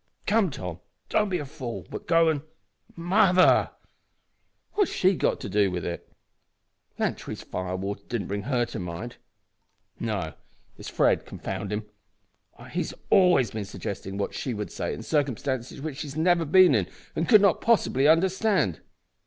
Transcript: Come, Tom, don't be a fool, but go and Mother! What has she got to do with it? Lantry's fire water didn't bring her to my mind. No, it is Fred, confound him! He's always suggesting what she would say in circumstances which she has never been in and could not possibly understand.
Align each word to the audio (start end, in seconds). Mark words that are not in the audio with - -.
Come, 0.25 0.49
Tom, 0.49 0.79
don't 1.09 1.29
be 1.29 1.37
a 1.37 1.45
fool, 1.45 1.85
but 1.91 2.07
go 2.07 2.27
and 2.27 2.41
Mother! 2.95 3.69
What 4.73 4.87
has 4.87 4.95
she 4.95 5.13
got 5.13 5.39
to 5.41 5.47
do 5.47 5.69
with 5.69 5.85
it? 5.85 6.11
Lantry's 6.97 7.43
fire 7.43 7.75
water 7.75 8.01
didn't 8.09 8.25
bring 8.25 8.41
her 8.41 8.65
to 8.65 8.79
my 8.79 8.93
mind. 8.97 9.17
No, 9.99 10.21
it 10.29 10.35
is 10.79 10.89
Fred, 10.89 11.23
confound 11.27 11.71
him! 11.71 11.85
He's 12.71 12.95
always 13.11 13.51
suggesting 13.69 14.17
what 14.17 14.33
she 14.33 14.55
would 14.55 14.71
say 14.71 14.91
in 14.91 15.03
circumstances 15.03 15.81
which 15.83 15.97
she 15.97 16.07
has 16.07 16.15
never 16.15 16.45
been 16.45 16.73
in 16.73 16.87
and 17.15 17.29
could 17.29 17.41
not 17.41 17.61
possibly 17.61 18.07
understand. 18.07 18.79